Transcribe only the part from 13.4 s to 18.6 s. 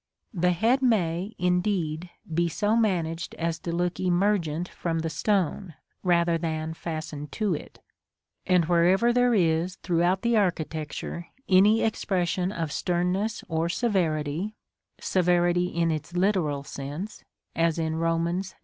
or severity (severity in its literal sense, as in Romans, XI.